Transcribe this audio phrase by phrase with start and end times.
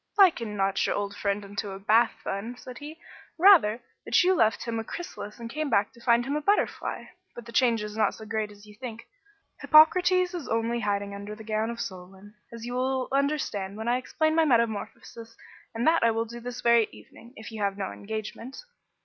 [0.17, 2.95] "Liken not your old friend unto a Bath bun," said he.
[2.95, 2.99] "Say,
[3.37, 7.03] rather, that you left him a chrysalis and come back to find him a butterfly.
[7.35, 9.05] But the change is not so great as you think.
[9.59, 13.97] Hippocrates is only hiding under the gown of Solon, as you will understand when I
[13.97, 15.37] explain my metamorphosis;
[15.75, 18.57] and that I will do this very evening, if you have no engagement."